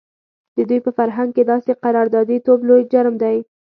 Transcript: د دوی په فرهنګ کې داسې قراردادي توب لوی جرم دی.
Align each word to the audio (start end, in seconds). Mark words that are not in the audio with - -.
د 0.55 0.57
دوی 0.69 0.79
په 0.85 0.91
فرهنګ 0.97 1.29
کې 1.35 1.43
داسې 1.51 1.71
قراردادي 1.83 2.37
توب 2.45 2.59
لوی 2.69 2.83
جرم 2.91 3.15
دی. 3.23 3.37